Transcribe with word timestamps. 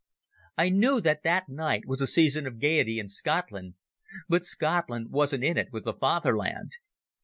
I 0.57 0.69
knew 0.69 0.99
that 1.01 1.21
that 1.21 1.47
night 1.47 1.83
was 1.85 2.01
a 2.01 2.07
season 2.07 2.47
of 2.47 2.59
gaiety 2.59 2.97
in 2.97 3.07
Scotland, 3.07 3.75
but 4.27 4.43
Scotland 4.43 5.11
wasn't 5.11 5.43
in 5.43 5.57
it 5.59 5.71
with 5.71 5.83
the 5.83 5.93
Fatherland. 5.93 6.71